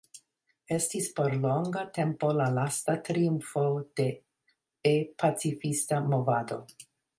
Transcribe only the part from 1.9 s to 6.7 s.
tempo la lasta triumfo de E-pacifista movado.